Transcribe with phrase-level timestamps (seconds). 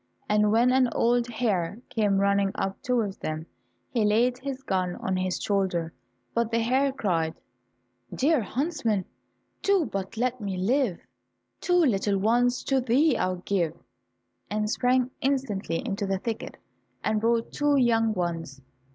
[0.27, 3.45] And when an old hare came running up towards them,
[3.91, 5.93] he laid his gun on his shoulder,
[6.33, 7.35] but the hare cried,
[8.11, 9.05] "Dear huntsman,
[9.61, 10.99] do but let me live,
[11.59, 13.77] Two little ones to thee I'll give,"
[14.49, 16.57] and sprang instantly into the thicket,
[17.03, 18.59] and brought two young ones.